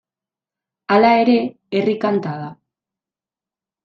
[0.95, 1.35] Hala ere,
[1.79, 2.47] herri kanta da.